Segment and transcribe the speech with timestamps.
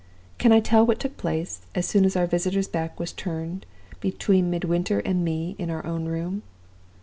[0.39, 3.67] Can I tell what took place, as soon as our visitor's back was turned,
[3.99, 6.41] between Midwinter and me in our own room?